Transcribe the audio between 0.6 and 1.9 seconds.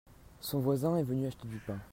voisin est venu acheter du pain.